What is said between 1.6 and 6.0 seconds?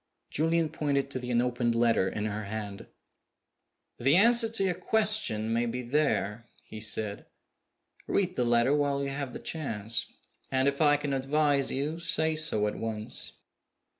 letter in her hand. "The answer to your question may be